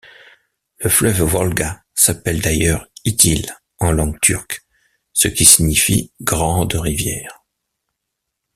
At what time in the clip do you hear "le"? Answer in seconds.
0.79-0.89